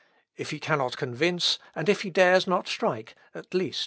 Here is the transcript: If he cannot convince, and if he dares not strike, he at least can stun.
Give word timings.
If 0.35 0.49
he 0.49 0.59
cannot 0.59 0.97
convince, 0.97 1.59
and 1.75 1.87
if 1.87 2.01
he 2.01 2.09
dares 2.09 2.47
not 2.47 2.67
strike, 2.67 3.13
he 3.33 3.37
at 3.37 3.53
least 3.53 3.71
can 3.71 3.73
stun. 3.73 3.79